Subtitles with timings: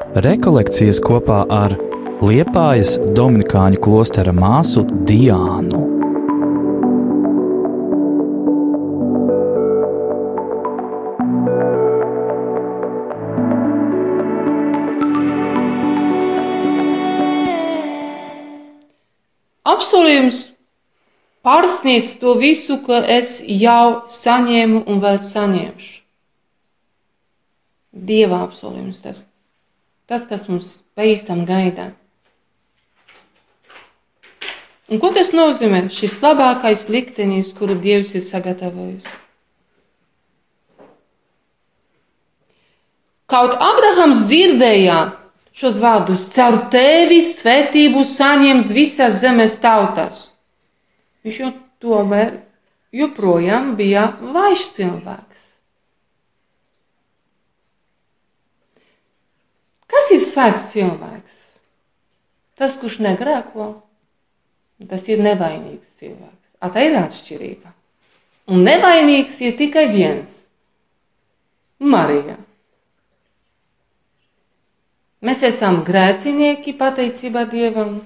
[0.00, 1.74] Rekolekcijas kopā ar
[2.24, 5.82] Liepājas Dominikāņu klostera māsu Diānu.
[19.68, 20.42] Apsolījums
[21.44, 25.98] pārsniedz to visu, ko es jau saņēmu un vēl saņemšu.
[28.10, 29.26] Dieva apsolījums tas,
[30.10, 31.92] tas kas mums paīstam gaida.
[34.90, 35.84] Un ko tas nozīmē?
[35.94, 39.06] Šis labākais liktenis, kuru Dievs ir sagatavojis.
[43.30, 44.98] Kaut Abrahams dzirdēja
[45.54, 50.24] šos vārdus, caur tevi svētību saņems visas zemes tautas.
[51.22, 51.52] Viņš jau
[51.84, 52.40] tomēr
[52.90, 55.29] joprojām bija vājš cilvēks.
[59.90, 61.38] Kas ir svēts cilvēks?
[62.60, 63.70] Tas, kurš negrēko,
[64.90, 66.52] tas ir nevainīgs cilvēks.
[66.60, 67.72] A, tā ir atšķirība.
[68.50, 70.36] Un nevainīgs ir tikai viens-
[71.94, 72.36] Marija.
[75.24, 77.98] Mēs esam grēcinieki pateicībā Dievam.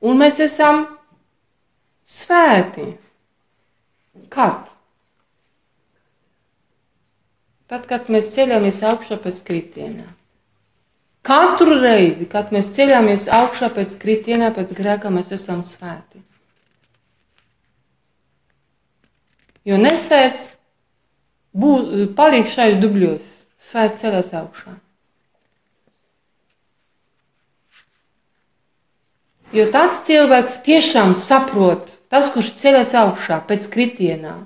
[0.00, 0.84] Un mēs esam
[2.04, 2.86] svēti.
[4.32, 4.68] Kad?
[7.70, 10.08] Tad, kad mēs ceļamies augšā pēc kritienā.
[11.22, 16.24] Katru reizi, kad mēs ceļamies augšā pēc kritienā, pēc grēka, mēs esam svēti.
[19.68, 20.48] Jo nesvēts
[21.54, 23.26] būs, paliek šais dubļos,
[23.60, 24.74] svēts ceļas augšā.
[29.54, 34.36] Jo tāds cilvēks tiešām saprot, tas, kurš ceļas augšā pēc kritienā.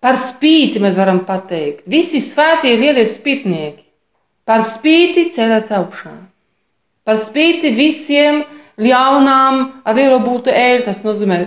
[0.00, 3.84] Par spīti mēs varam pateikt, visi svētie lielie spītnieki.
[4.48, 6.14] Par spīti ceļas augšā.
[7.04, 8.40] Par spīti visiem
[8.80, 11.42] ļaunām ar lielo būtu ēļu, tas nozīmē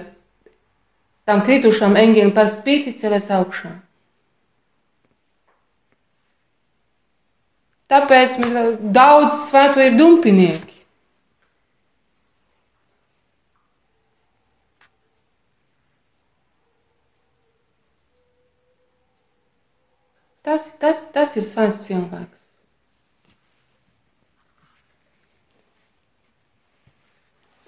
[1.26, 3.72] tam kritušam eņģelim par spīti ceļas augšā.
[7.94, 10.83] Tāpēc mēs daudz svēto ir dumpinieki.
[20.44, 22.40] Tas, tas, tas ir svēts cilvēks.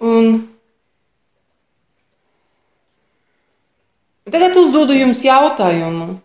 [0.04, 0.42] Un
[4.28, 6.18] tagad uzdodu jums jautājumu.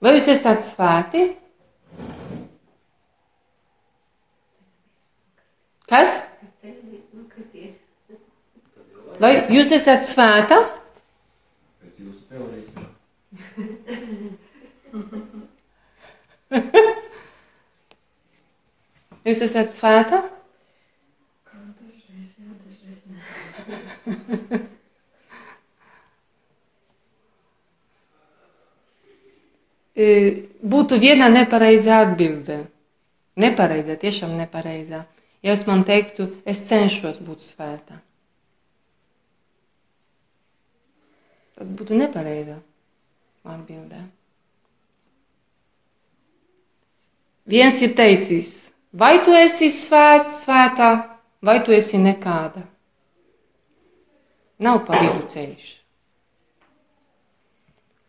[0.00, 1.26] Vai jūs esat svēti?
[5.90, 6.20] Kas?
[9.18, 10.62] Vai jūs esat svēta?
[19.28, 20.22] Jūs esat svēta?
[21.52, 23.18] Dažreiz, jā, dažreiz nē.
[30.72, 32.58] Būtu viena nepareizā atbilde.
[33.38, 35.04] Nepareizā, tiešām nepareizā.
[35.42, 38.00] Ja es man teiktu, es cenšos būt svēta,
[41.54, 42.58] tad būtu nepareiza
[43.46, 44.02] atbildē.
[47.48, 50.90] Viens ir teicis, vai tu esi svēts, svētā,
[51.40, 52.60] vai tu esi nekāda.
[54.60, 55.70] Nav pa vidu ceļš.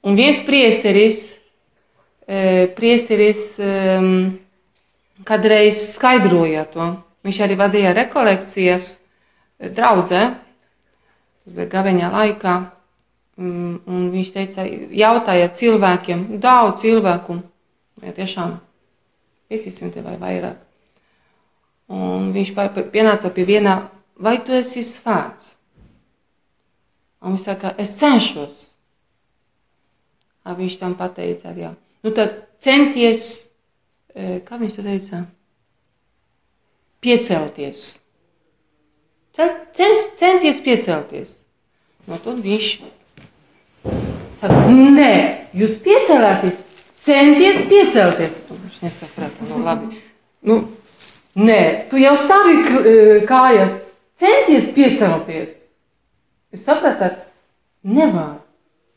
[0.09, 1.23] Un viens priesteris,
[2.75, 3.47] priesteris
[5.23, 6.91] kādreiz skaidroja to.
[7.23, 8.93] Viņš arī vadīja rekolekcijas
[9.59, 10.23] draudzē,
[11.47, 12.61] gaveņā laikā.
[13.39, 17.39] Un viņš teica, jautāja cilvēkiem, daudz cilvēku,
[18.03, 18.57] ja tiešām
[19.49, 20.57] 500 vai vairāk.
[21.89, 22.51] Un viņš
[22.93, 23.79] pienāca pie viena,
[24.13, 25.55] vai tu esi svēts?
[27.25, 28.59] Un viņš saka, es cenšos.
[30.45, 31.73] A viņš tam pateica, jā.
[32.05, 33.49] Nu tad centies,
[34.13, 35.23] kā viņš to teica?
[37.01, 37.83] Piecelties.
[39.39, 41.35] Cens, centies piecelties.
[42.07, 42.69] No tad viņš
[44.39, 45.11] saka, nē,
[45.57, 46.63] jūs piecelāties,
[47.01, 48.39] centies piecelties.
[48.79, 49.97] Viņš nesaprata, nu labi.
[50.47, 50.55] Nu,
[51.35, 53.73] nē, tu jau stāvi kājas,
[54.15, 55.57] centies piecelties.
[56.53, 57.25] Jūs saprotat?
[57.83, 58.39] Nevar.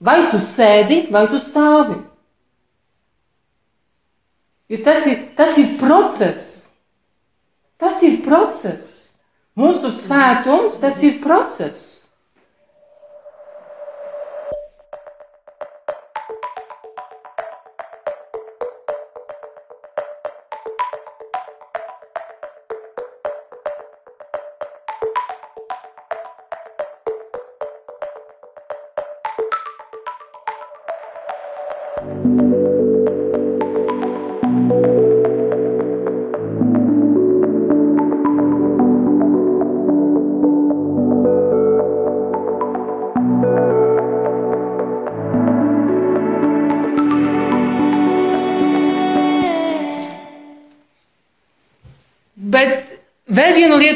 [0.03, 1.99] Vai tu sēdi, vai tu stāvi.
[4.71, 6.49] Jo tas ir, tas ir process.
[7.79, 9.19] Tas ir process.
[9.59, 12.02] Mūsu svētums, tas ir process.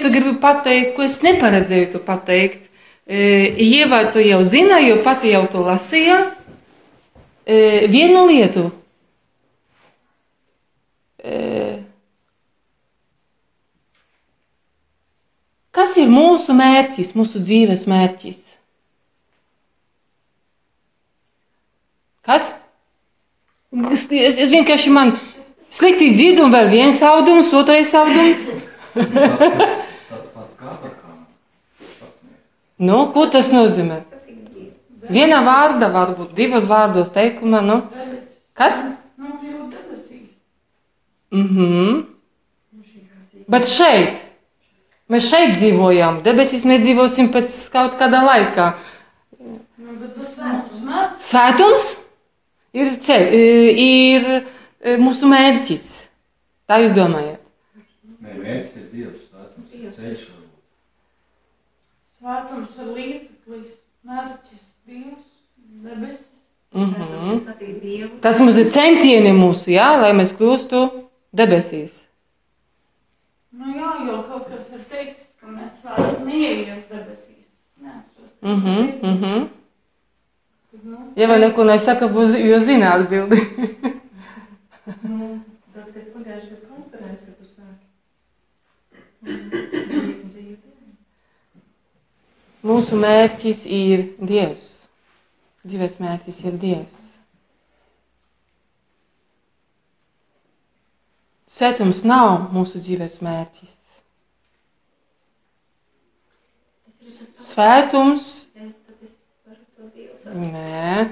[0.06, 2.68] Lietu gribu pateikt, ko es neparedzēju to pateikt.
[3.06, 6.32] E, Ieva to jau zina, jo pati jau to lasīja.
[7.46, 8.70] E, Vienu lietu.
[11.22, 11.82] E,
[15.76, 18.38] Kas ir mūsu mērķis, mūsu dzīves mērķis?
[22.24, 22.46] Kas?
[23.92, 25.12] Es, es vienkārši man
[25.68, 28.46] slikti dzirdu, un vēl viens audums, otrais audums.
[28.96, 31.12] Tāds pats kā pakāpē.
[32.76, 34.02] Nu, ko tas nozīmē?
[35.08, 37.62] Vienā vārdā, varbūt divos vārdos teikumā.
[37.64, 37.80] Nu.
[38.56, 38.80] Kas?
[41.32, 42.04] Mhm.
[43.48, 44.18] Bet šeit,
[45.08, 46.20] mēs šeit dzīvojam.
[46.26, 48.72] Debesīs mēs dzīvosim pēc kaut kāda laika.
[51.22, 51.92] Svētums
[52.74, 53.26] ir, ceļ,
[53.80, 55.86] ir e, mūsu mērķis.
[56.66, 57.40] Tā jūs domājat?
[58.20, 60.26] Mērķis ir Dievs, svētums ir ceļš.
[62.26, 65.26] Svētums ir līdzeklis, mērķis, Dievs,
[65.84, 66.32] debesis.
[66.74, 67.36] Mhm.
[67.44, 68.08] Satikt Dievu.
[68.24, 70.80] Tas mums ir centieni mūsu, jā, lai mēs kļūstu
[71.38, 72.00] debesīs.
[73.54, 77.46] Nu jā, jo kaut kas ir teicis, ka mēs vairs neieies debesīs.
[77.78, 78.80] Nē, es to Mhm,
[79.12, 79.46] mhm.
[80.82, 83.38] nu, Ja vai neko nesaka, būs, jo zina atbildi.
[85.06, 85.40] Nu,
[85.74, 87.86] tas, kas pagājušajā gadā konferencē, kad tu sāki.
[92.66, 94.64] Mūsu mērķis ir Dievs.
[95.66, 96.96] Dzīves mērķis ir Dievs.
[101.56, 103.74] Svētums nav mūsu dzīves mērķis.
[107.46, 108.24] Svētums,
[110.26, 111.06] nē.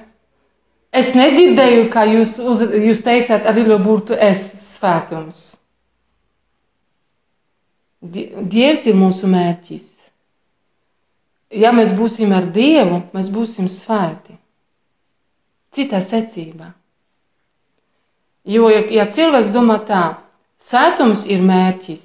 [0.95, 4.43] Es nedzirdēju, kā jūs, uz, jūs teicāt ar lielo burtu es
[4.75, 5.45] svētums.
[8.03, 9.94] Die- Dievs ir mūsu mērķis.
[11.55, 14.35] Ja mēs būsim ar Dievu, mēs būsim svēti.
[15.75, 16.73] Citā secībā.
[18.45, 20.03] Jo, ja, ja cilvēks domā tā,
[20.61, 22.03] svētums ir mērķis,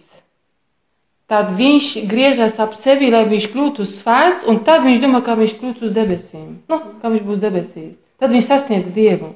[1.29, 5.57] tad viņš griežas ap sevi, lai viņš kļūtu svēts, un tad viņš domā, ka viņš
[5.59, 6.47] kļūtu uz debesīm.
[6.71, 7.97] Nu, kā viņš būs debesīs.
[8.19, 9.33] Tad viņš sasniedz Dievu.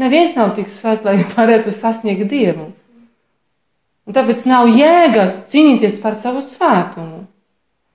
[0.00, 2.70] Neviens nav tik svēts, lai varētu sasniegt Dievu.
[4.04, 7.22] Un tāpēc nav jēgas cīnīties par savu svētumu.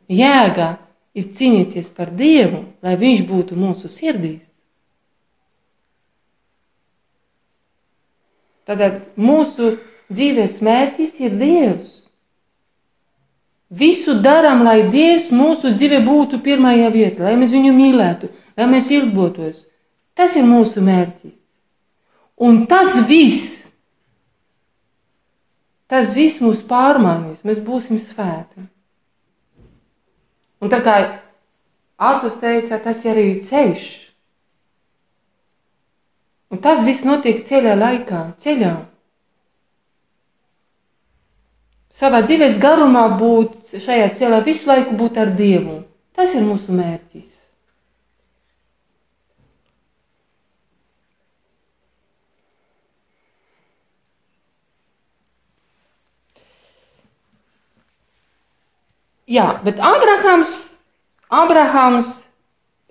[0.10, 0.76] Jēga
[1.20, 4.46] ir cīnīties par Dievu, lai Viņš būtu mūsu sirdīs.
[8.70, 8.84] Tad
[9.18, 9.80] mūsu
[10.14, 11.96] dzīves mērķis ir Dievs.
[13.70, 18.90] Visu darām, lai Dievs mūsu dzīvē būtu pirmajā vietā, lai mēs viņu mīlētu, lai mēs
[18.94, 19.66] ilgotos.
[20.18, 21.36] Tas ir mūsu mērķis.
[22.40, 23.60] Un tas viss,
[25.90, 28.70] tas viss mūs pārmainīs, mēs būsim svēti.
[30.60, 30.96] Un tā kā
[32.00, 33.88] Artus teica, tas ir arī ceļš.
[36.50, 38.76] Un tas viss notiek ceļā laikā, ceļā.
[42.00, 45.82] Savā dzīves garumā būt šajā ceļā visu laiku būt ar Dievu.
[46.16, 47.39] Tas ir mūsu mērķis.
[59.30, 60.54] Jā, bet Abrahams,
[61.30, 62.08] Abrahams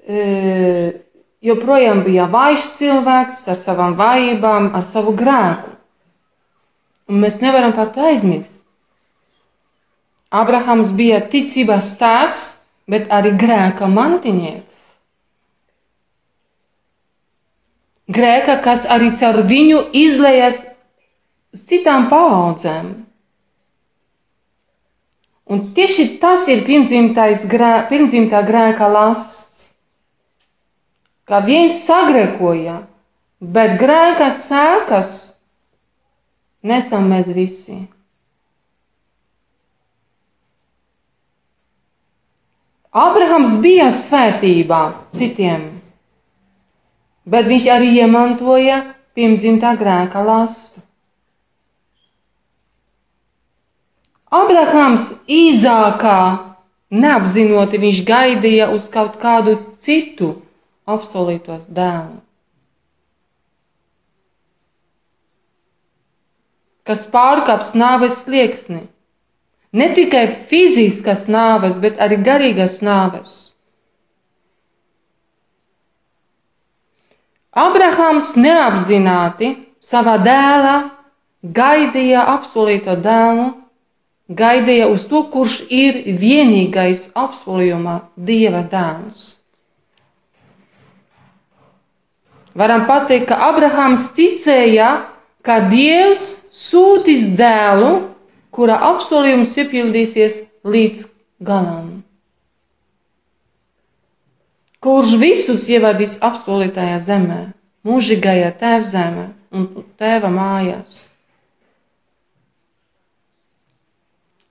[0.07, 1.01] e,
[1.43, 5.75] joprojām bija vājš cilvēks ar savām vājībām, ar savu grēku.
[7.09, 8.61] Un mēs nevaram par to aizmirst.
[10.29, 12.41] Abrahams bija ticības tēvs,
[12.87, 14.85] bet arī grēka mantinieks.
[18.09, 20.63] Grēka, kas arī caur viņu izlējas
[21.57, 23.08] uz citām paudzēm.
[25.49, 26.65] Un tieši tas ir
[27.49, 29.71] grē, pirmdzimtā grēka lasts.
[31.29, 32.83] Kā viens sagrēkoja,
[33.41, 35.13] bet grēka sēkas
[36.65, 37.79] nesam mēs visi.
[42.93, 44.83] Abrahams bija svētībā
[45.17, 45.65] citiem,
[47.29, 48.83] bet viņš arī iemantoja
[49.17, 50.88] pirmdzimtā grēka lastu.
[54.29, 56.21] Abrahams īzākā
[56.93, 60.35] neapzinoti viņš gaidīja uz kaut kādu citu
[60.89, 62.21] apsolītos dēlu.
[66.89, 68.87] Kas pārkāps nāves slieksni.
[69.77, 73.33] Ne tikai fiziskas nāves, bet arī garīgas nāves.
[77.53, 79.51] Abrahams neapzināti
[79.85, 80.77] savā dēlā
[81.43, 83.51] gaidīja apsolīto dēlu,
[84.29, 89.39] gaidīja uz to, kurš ir vienīgais apsolījumā Dieva dēls.
[92.59, 94.89] Varam pateikt, ka Abrahams ticēja,
[95.47, 98.09] ka Dievs sūtīs dēlu,
[98.51, 101.05] kura apsolījums piepildīsies līdz
[101.47, 102.03] galam.
[104.83, 107.39] Kurš visus ievadīs apsolītajā zemē,
[107.87, 109.69] mūžīgajā tēvzemē un
[109.99, 111.09] tēva mājās.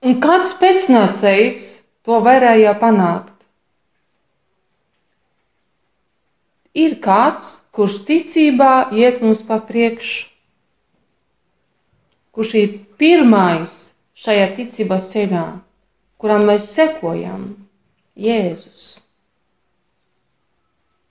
[0.06, 1.62] Un kāds pēcnācējs
[2.06, 3.34] to varēja panākt?
[6.78, 10.28] Ir kāds, kurš ticībā iet mums pa priekšu,
[12.30, 13.72] kurš ir pirmais
[14.14, 15.46] šajā ticības ceļā,
[16.22, 17.48] kuram mēs sekojam
[18.18, 19.00] Jēzus.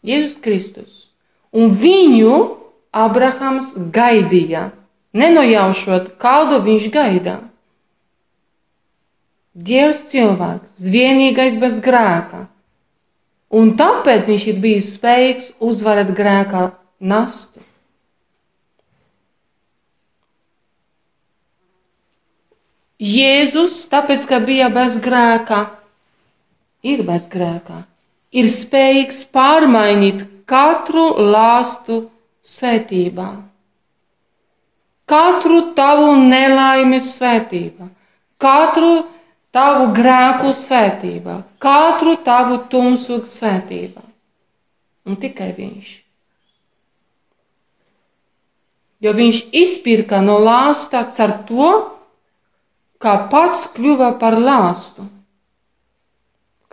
[0.07, 0.95] Jēzus Kristus.
[1.51, 2.37] Un viņu
[2.95, 4.69] Abrahams gaidīja,
[5.11, 7.37] nenojaušot, kādu viņš gaidīja.
[9.57, 12.43] Dievs cilvēks, vienīgais bez grēka.
[13.57, 16.67] Un tāpēc viņš ir bijis spējīgs uzvarēt grēkā
[16.99, 17.63] nastu.
[23.01, 25.63] Jēzus, tāpēc, ka bija bez grēka,
[26.85, 27.83] ir bez grēka,
[28.33, 31.99] ir spējīgs pārmainīt katru lāstu
[32.41, 33.29] svētībā,
[35.09, 37.91] katru tavu nelaimes svētībā,
[38.41, 38.95] katru
[39.57, 44.03] tavu grēku svētībā, katru tavu tumsu svētībā.
[45.07, 45.93] Un tikai viņš.
[49.01, 51.69] Jo viņš izpirka no lāsta ar to,
[53.01, 55.05] kā pats kļuva par lāstu.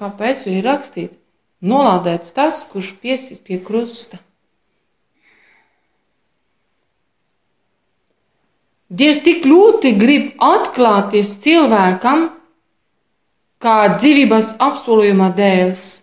[0.00, 1.20] Kāpēc ir rakstīts?
[1.64, 4.18] Nolādēts tas, kurš piesis pie krusta.
[8.92, 12.26] Dievs tik ļoti grib atklāties cilvēkam,
[13.64, 16.02] kā dzīvības apsolījuma dēls,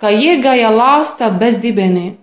[0.00, 2.16] kā iegāja lāstā bez dibeniem.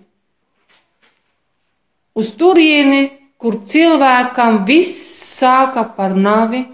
[2.18, 4.98] Uz turieni, kur cilvēkam viss
[5.38, 6.64] sāka par navi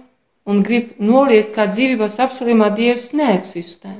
[0.48, 3.92] un grib noliekt, ka dzīvības apsolījumā Dievs neeksistē.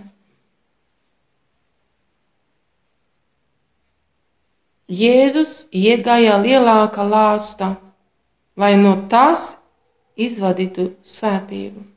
[4.95, 7.71] Jēzus iegāja lielākā lāstā,
[8.61, 9.54] lai no tās
[10.21, 11.93] izvadītu svētību.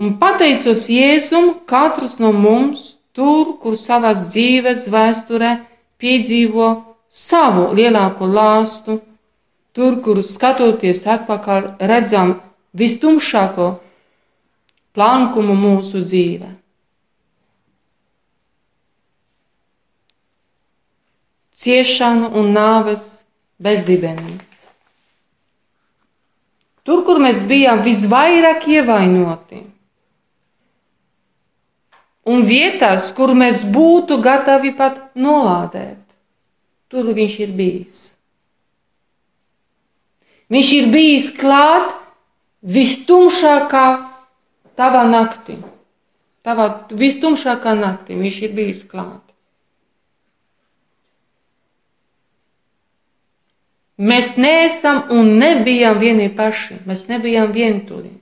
[0.00, 5.50] Un pateicos Jēzum, katrs no mums tur, kur savas dzīves vēsturē
[6.00, 6.68] piedzīvo
[7.10, 8.96] savu lielāko lāstu,
[9.76, 12.38] tur, kur skatoties atpakaļ, redzam
[12.72, 13.66] vistumšāko
[14.96, 16.48] plankumu mūsu dzīvē.
[21.60, 23.04] Ciešanu un nāves
[23.60, 24.46] bezdibenības.
[26.88, 29.60] Tur, kur mēs bijām visvairāk ievainoti,
[32.30, 35.98] un vietās, kur mēs būtu gatavi pat nolādēt.
[36.90, 37.98] Tur viņš ir bijis.
[40.50, 41.94] Viņš ir bijis klāt
[42.66, 43.86] vistumšākā
[44.78, 45.58] tavā naktī.
[46.46, 49.22] Tavā vistumšākā naktī viņš ir bijis klāt.
[54.00, 56.80] Mēs neesam un nebijām vieni paši.
[56.88, 58.14] Mēs nebijām vientuļi.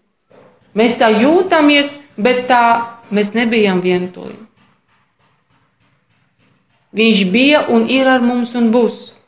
[0.74, 4.38] Mēs tā jūtamies, bet tā mēs nebijām vientuļi.
[6.98, 9.18] Viņš bija un ir ar mums un būs.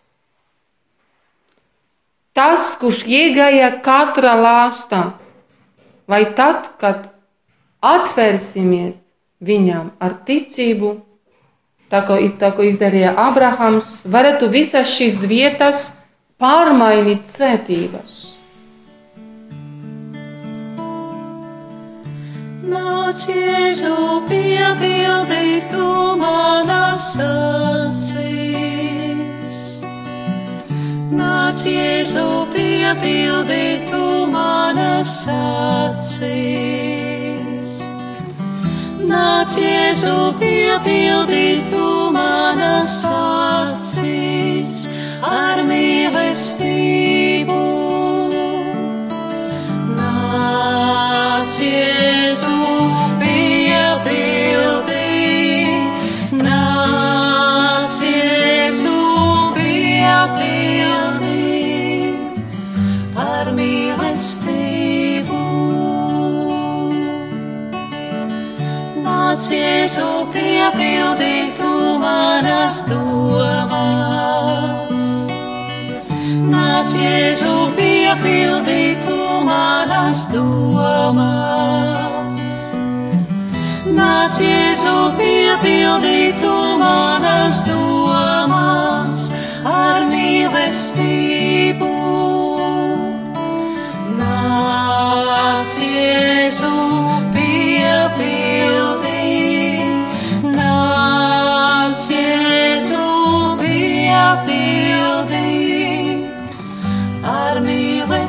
[2.33, 5.11] Tas, kurš iegāja katrā lāstā,
[6.09, 7.11] vai tad, kad
[7.85, 8.97] atvērsimies
[9.45, 10.95] viņam ar ticību,
[11.93, 15.85] tā kā, tā kā izdarīja Abrahams, varētu visas šīs vietas
[16.41, 18.40] pārmainīt svētības.
[22.71, 23.95] Nāc, Jēzu,
[24.29, 25.87] piepildīt tu
[26.21, 28.61] manas acīs.
[31.11, 36.63] Nāc, Jēzu, piepildīt tu manas acīs.
[39.11, 44.87] Nāc, Jēzu, piepildīt tu manas acīs
[45.27, 47.61] ar mīlestību.
[69.91, 74.90] Jēzu piepildītu manas domas.
[76.81, 81.21] Nāc, Jēzu piepildītu manas domas.
[83.85, 89.29] Nāc, Jēzu piepildītu manas domas
[89.69, 91.91] ar mīlestību.
[94.23, 96.73] Nāc, Jēzu
[97.37, 98.90] piepildī,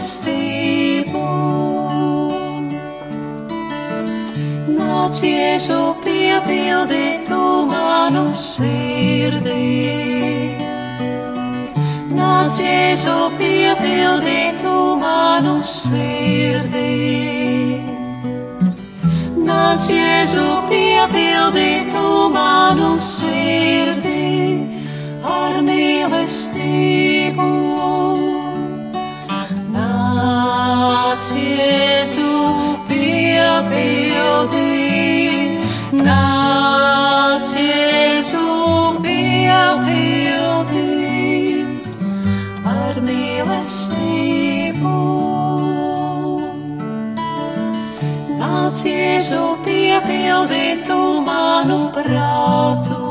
[0.01, 1.25] mīlestību.
[4.74, 9.60] Nāc, Jēzu piepildī tu manu sirdī.
[12.17, 16.98] Nāc, Jēzu, piepildītu manu sirdī.
[19.38, 24.65] Nāc, Jēzu, piepildītu manu sirdī
[25.22, 27.51] ar mīlestību.
[30.71, 32.27] Nāc, Jēzu,
[32.87, 34.61] piepildī,
[35.99, 38.45] nāc, Jēzu,
[39.03, 40.85] piepildī
[42.71, 44.95] ar mīlestību.
[48.39, 53.10] Nāc, Jēzu, piepildītu manu prātu.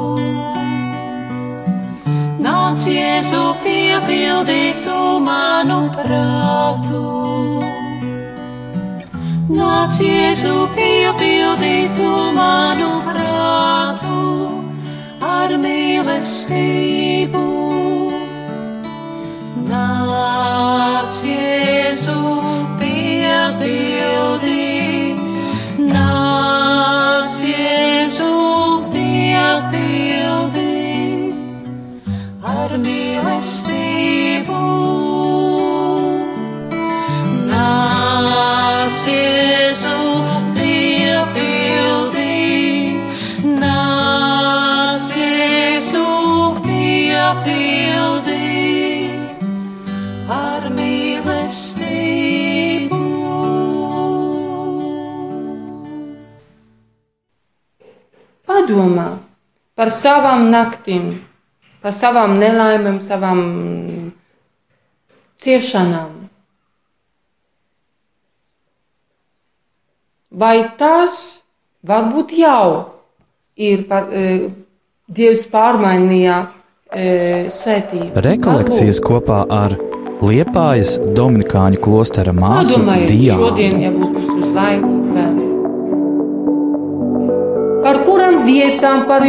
[2.71, 7.01] Nāc, Jēzu, piepildītu manu prātu.
[9.51, 14.21] Nāc, Jēzu, piepildītu manu prātu
[15.19, 17.43] ar mīlestību.
[19.67, 22.19] Nāc, Jēzu,
[22.79, 24.60] piepildī,
[32.43, 34.57] ar mīlestību.
[37.51, 39.97] Nāc, Jēzu,
[40.57, 42.33] piepildī,
[43.61, 46.05] nāc, Jēzu,
[46.65, 48.49] piepildī
[50.33, 51.91] ar mīlestību.
[58.49, 59.11] Padomā
[59.77, 61.30] par savām naktīm,
[61.83, 63.43] par savām nelaimēm, savām
[65.41, 66.17] ciešanām.
[70.41, 71.15] Vai tas
[71.87, 72.65] varbūt jau
[73.59, 74.51] ir par, e,
[75.11, 76.37] Dievs pārmainījā
[76.95, 77.07] e,
[77.51, 78.23] sētību?
[78.23, 79.75] Rekolekcijas kopā ar
[80.21, 83.49] Liepājas Dominikāņu klostera māsu Diānu.
[83.49, 85.00] šodien, ja būs uz laiks
[88.61, 89.25] vietām, par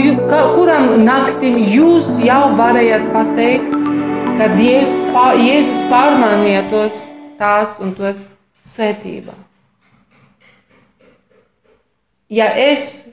[0.56, 3.70] kurām naktīm jūs jau varējāt pateikt,
[4.40, 4.92] ka Dievs,
[5.42, 6.98] Jēzus pārmainīja tos
[7.40, 8.20] tās un tos
[8.68, 9.36] sētībā?
[12.32, 13.08] Ja es,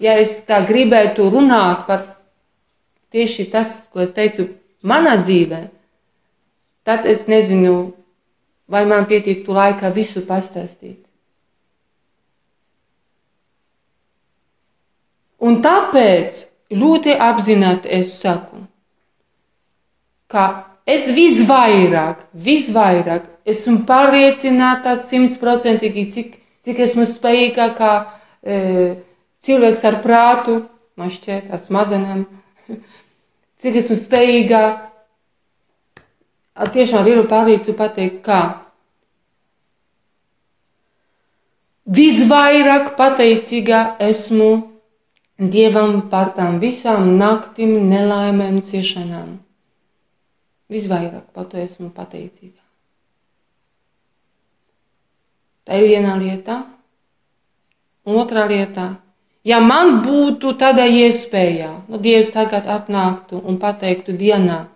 [0.00, 2.04] ja es tā gribētu runāt par
[3.12, 4.50] tieši tas, ko es teicu
[4.84, 5.62] manā dzīvē,
[6.88, 7.92] tad es nezinu,
[8.70, 11.09] vai man pietiktu laika visu pastāstīt.
[15.40, 16.44] Un tāpēc
[16.76, 18.60] ļoti apzināti es saku,
[20.30, 20.44] ka
[20.86, 27.92] es visvairāk, visvairāk esmu pārliecināta simtprocentīgi, cik, cik esmu spējīga kā
[28.44, 28.60] e,
[29.40, 30.60] cilvēks ar prātu,
[31.00, 32.24] man šķiet, ar smadzenēm,
[33.60, 34.62] cik esmu spējīga
[36.60, 38.40] ar tiešām lielu pārliecību pateikt, ka
[41.90, 44.69] visvairāk pateicīga esmu
[45.40, 49.38] Dievam par tām visām naktīm, nelaimēm, ciešanām.
[50.68, 52.60] Visvairāk par to esmu pateicīga.
[55.64, 56.58] Tā ir viena lieta.
[58.04, 58.90] Otra lieta.
[59.44, 64.66] Ja man būtu tāda iespēja, nu, Dievs tagad atnāktu un pateiktu dienā,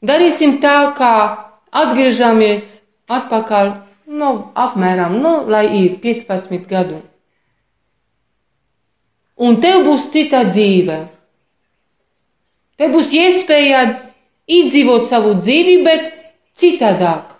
[0.00, 1.12] darīsim tā, kā
[1.76, 2.64] atgriežamies
[3.12, 3.74] atpakaļ,
[4.08, 7.02] nu, apmēram, nu, lai ir 15 gadu
[9.38, 10.98] un tev būs cita dzīve.
[12.78, 13.86] Tev būs iespēja
[14.48, 16.12] izdzīvot savu dzīvi, bet
[16.58, 17.34] citādāk.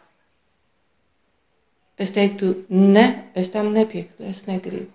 [1.99, 4.91] Es teiktu, ne, es tam nepiekrītu, es negribu.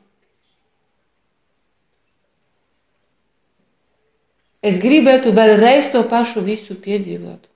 [4.64, 7.50] Es gribētu vēlreiz to pašu visu piedzīvot.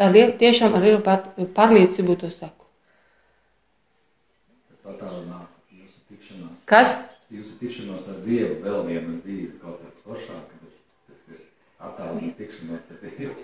[0.00, 1.02] Ar lielu, tiešām ar lielu
[1.56, 2.64] pārliecību to saku.
[4.70, 5.52] Tas attālinās
[5.86, 6.94] Jūsu tikšanās, Kas?
[7.30, 11.42] jūsu tikšanās ar Dievu vēl viena dzīve, kaut kā plašāka, bet tas ir
[11.78, 13.36] attālina tikšanos ar Dievu.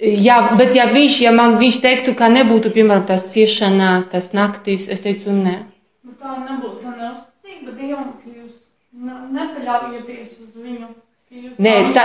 [0.00, 4.86] Jā, bet ja viņš, ja man viņš teiktu, ka nebūtu, piemēram, tas ciešanās, tas naktis,
[4.92, 5.56] es teicu, nē.
[6.04, 8.54] Nu, tā nebūtu neusticība Dievam, ka jūs
[8.92, 10.88] ne- nepaļaujieties uz viņu.
[11.28, 12.04] ka jūs Nē, tā,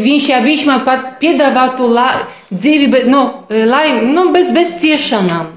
[0.00, 2.08] viņš, ja viņš man pat piedāvātu la,
[2.52, 5.56] dzīvi, bet, nu, laim, nu, bez, bez ciešanām.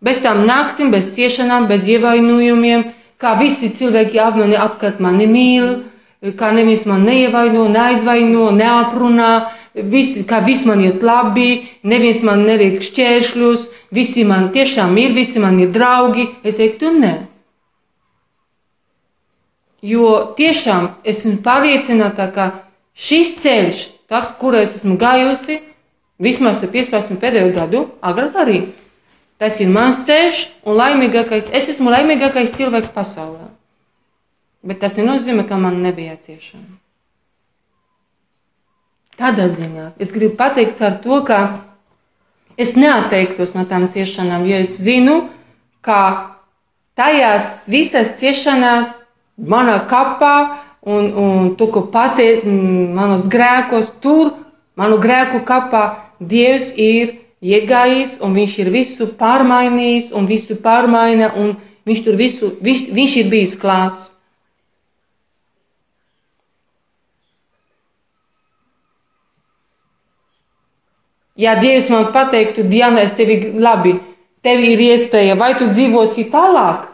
[0.00, 2.86] Bez tām naktīm, bez ciešanām, bez ievainojumiem,
[3.20, 5.72] kā visi cilvēki ap mani apkārt mani mīl,
[6.36, 9.32] kā neviens man neievaino, neaizvaino, neaprunā,
[9.74, 15.40] vis, kā viss man iet labi, neviens man neliek šķēršļus, visi man tiešām ir, visi
[15.40, 16.28] man ir draugi.
[16.44, 17.14] Es teiktu, nē.
[19.80, 22.50] Jo tiešām esmu pārliecināta, ka
[22.92, 25.62] šis ceļš, tā, kur es esmu gājusi,
[26.20, 28.58] vismaz te 15 pēdējo gadu, agrāk arī,
[29.40, 33.48] tas ir mans ceļš un laimīgākais, es esmu laimīgākais cilvēks pasaulē.
[34.60, 36.76] Bet tas nenozīmē, ka man nebija ciešana.
[39.20, 41.40] Tādā ziņā es gribu pateikt ar to, ka
[42.60, 45.16] es neatteiktos no tām ciešanām, jo es zinu,
[45.84, 46.00] ka
[46.96, 48.92] tajās visās ciešanās
[49.40, 50.34] manā kapā
[50.84, 52.48] un, un to, ko pateicu,
[52.96, 54.34] manos grēkos, tur,
[54.76, 61.54] manu grēku kapā, Dievs ir iegājis un viņš ir visu pārmainījis un visu pārmaina un
[61.88, 64.10] viņš tur visu, viņš, viņš ir bijis klāts.
[71.40, 73.94] Ja Dievs man pateiktu, Diana, es tevi labi,
[74.44, 76.84] tev ir iespēja, vai tu dzīvosi tālāk,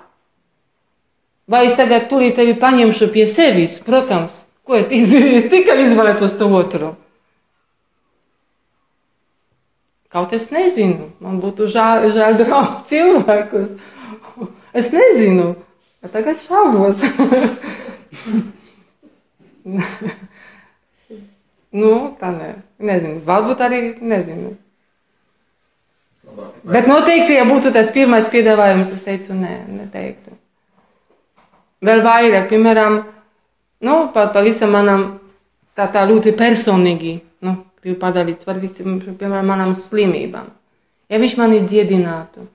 [1.51, 6.39] vai es tagad tūlīt tevi paņemšu pie sevis, protams, ko es, iz, es tikai izvēlētos
[6.39, 6.93] to otru.
[10.17, 13.69] Kaut es nezinu, man būtu žēl, žēl draugu cilvēkus.
[14.73, 15.51] Es nezinu,
[16.01, 17.03] bet tagad šaubos.
[21.81, 22.49] nu, tā nē,
[22.81, 24.55] nezinu, varbūt arī nezinu.
[26.25, 30.33] Labāk, Bet noteikti, ja būtu tas pirmais piedāvājums, es teicu, nē, neteiktu.
[31.85, 33.03] Vēl vairāk, piemēram,
[33.85, 35.21] nu, par, par visam manam,
[35.77, 37.19] tā, tā ļoti personīgi,
[37.87, 40.51] nu, gribu padalīt par visam, piemēram, manām slimībām.
[41.09, 42.47] Ja viņš mani dziedinātu,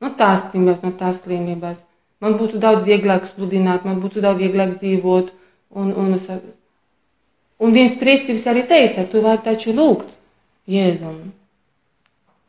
[0.00, 1.76] nu, tās slimības, no tās slimības,
[2.22, 5.32] man būtu daudz vieglāk sludināt, man būtu daudz vieglāk dzīvot.
[5.70, 6.16] Un, un,
[7.60, 10.08] un viens priesteris arī teica, tu vari taču lūgt
[10.70, 11.32] Jēzum.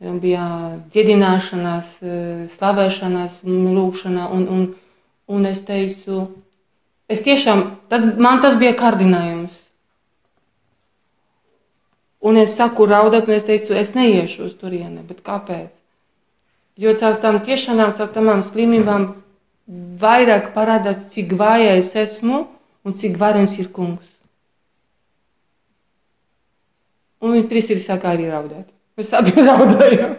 [0.01, 0.45] Ja bija
[0.93, 4.63] dziedināšanās, eh, slavēšanās, lūkšana, un, un,
[5.29, 6.23] un es teicu,
[7.09, 9.60] es tiešām, tas, man tas bija kārdinājums.
[12.21, 15.71] Un es saku, raudāt, un es teicu, es neiešu uz turieni, bet kāpēc?
[16.81, 19.07] Jo caur tām tiešanām, caur tām slimībām
[20.01, 22.45] vairāk parādās, cik vāja es esmu
[22.85, 24.05] un cik varens ir kungs.
[27.21, 28.67] Un viņa priesteris sāka arī raudāt.
[28.97, 30.15] Mēs abi raudājām.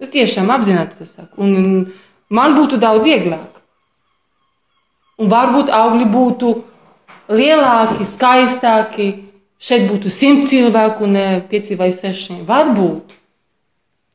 [0.00, 1.36] Es tiešām apzināti to saku.
[1.40, 1.90] Un
[2.32, 3.60] man būtu daudz vieglāk.
[5.20, 6.54] Un varbūt augļi būtu
[7.36, 9.10] lielāki, skaistāki.
[9.60, 12.38] Šeit būtu simt cilvēku, ne pieci vai seši.
[12.48, 13.16] Varbūt.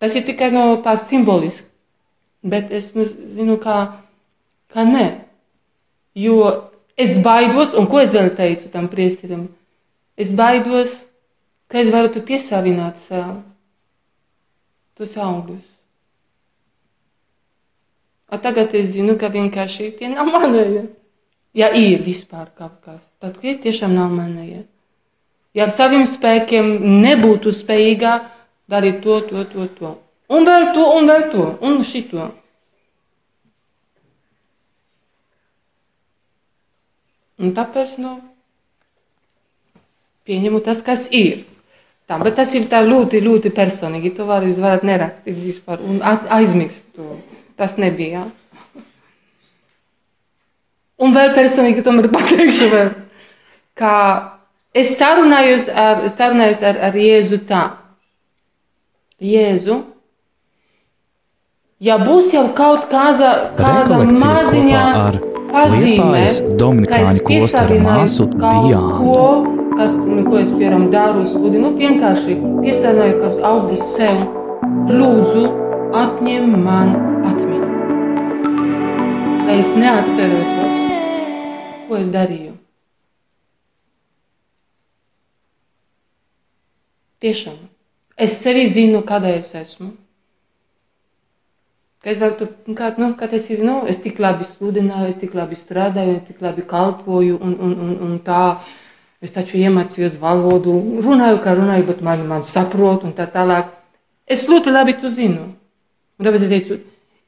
[0.01, 1.67] Tas ir tikai no tās simboliski.
[2.45, 3.77] Bet es nezinu, kā,
[4.73, 5.05] kā nē.
[6.17, 6.35] Jo
[6.97, 9.47] es baidos, un ko es vēl teicu tam priesterim?
[10.17, 10.93] Es baidos,
[11.67, 13.39] ka es varu piesavināt sev
[14.95, 15.65] tos augļus.
[18.29, 20.87] A tagad es zinu, ka vienkārši tie nav manējie.
[21.55, 24.65] Ja ir vispār kaut kas, tad tie tiešām nav manējie.
[25.55, 28.15] Ja ar saviem spēkiem nebūtu spējīga
[28.71, 29.91] darīt to, to, to, to.
[30.35, 32.27] Un vēl to, un vēl to, un šito.
[37.39, 38.17] Un tāpēc, nu,
[40.27, 41.45] pieņemu tas, kas ir.
[42.05, 44.13] Tā, bet tas ir ļoti, ļoti personīgi.
[44.17, 47.15] To var, jūs varat nerakstīt vispār un aizmirst to.
[47.57, 48.27] Tas nebija.
[51.01, 52.91] Un vēl personīgi tomēr pateikšu vēl,
[53.75, 53.95] ka
[54.75, 57.63] es sarunājos ar, sarunājos ar, ar Jēzu tā.
[59.23, 59.77] Jēzu,
[61.79, 64.81] ja būs jau kaut kāda, kāda maziņa
[65.55, 66.25] pazīme,
[66.89, 67.21] ka es
[67.85, 68.97] māsu kaut Diānu.
[69.05, 69.27] Ko,
[69.77, 74.25] kas, nu, ko es piemēram daru sludi, nu vienkārši piesavināju kaut augļus sev.
[74.89, 75.45] Lūdzu,
[75.95, 76.91] atņem man
[77.29, 77.71] atmiņu.
[79.45, 80.75] Lai es neatceros,
[81.87, 82.54] ko es darīju.
[87.25, 87.57] Tiešām.
[88.21, 89.95] Es sevi zinu, kāda es esmu.
[92.03, 95.15] Ka es varu, tu- kā, nu, kā tas ir, nu, es tik labi sludināju, es
[95.17, 98.59] tik labi strādāju, es tik labi kalpoju un, un, un, un tā.
[99.25, 103.71] Es taču iemācījos valodu, runāju, kā runāju, bet man, man saprot un tā tālāk.
[104.27, 105.47] Es ļoti labi to zinu.
[106.19, 106.77] Un tāpēc es teicu,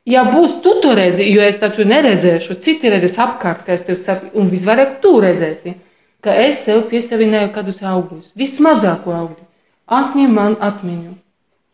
[0.06, 3.98] ja būs tu to redzi, jo es taču neredzēšu, citi redzēs apkārt, ka es tev
[3.98, 5.74] saku, un visvairāk tu redzēsi,
[6.22, 9.47] ka es sev piesavināju kādus augļus, vismazāko augļu.
[9.88, 11.14] Atņem man atmiņu.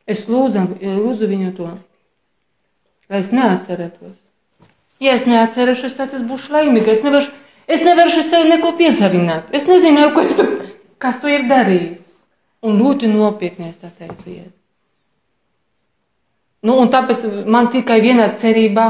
[0.06, 1.69] Es lūdzu, lūdzu viņu to,
[3.10, 4.17] lai es neatcerētos.
[5.04, 6.93] Ja es neatcerēšos, tad es būšu laimīga.
[6.93, 7.32] Es nevaru,
[7.67, 9.49] es nevaru sev neko piesavināt.
[9.56, 10.45] Es nezinu, ko es tu,
[11.02, 12.04] kas to ir darījis.
[12.63, 14.30] Un ļoti nopietni es tā teicu.
[14.32, 14.52] Iet.
[16.63, 18.86] Nu, un tāpēc man tikai viena cerība,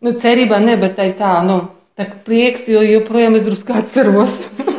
[0.00, 1.60] nu, cerība ne, bet tā ir tā, nu,
[1.98, 4.40] tā prieks, jo joprojām es drusku atceros.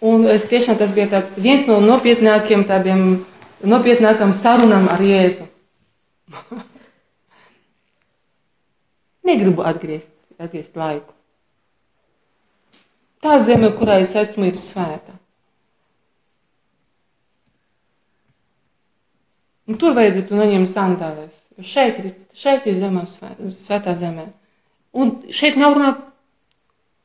[0.00, 3.26] un es tiešām tas bija tāds viens no nopietnākiem tādiem,
[3.66, 5.46] nopietnākām sarunām ar Jēzu.
[9.28, 11.12] Negribu atgriezt, atgriezt laiku.
[13.18, 15.16] Tā zeme, kurā es esmu, ir svēta.
[19.68, 21.34] Un tur vajadzētu noņemt sandālēs.
[21.58, 24.28] Jo šeit ir, šeit ir zemē, svētā zemē.
[24.96, 25.90] Un šeit nav runa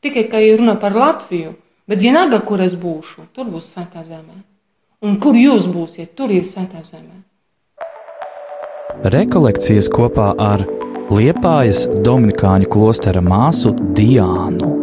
[0.06, 1.56] tikai, ka ir runa par Latviju,
[1.88, 4.42] bet vienalga, kur es būšu, tur būs svētā zemē.
[5.04, 7.24] Un kur jūs būsiet, tur ir svētā zemē.
[9.14, 10.64] Rekolekcijas kopā ar
[11.14, 14.83] Liepājas Dominikāņu klostera māsu Diānu.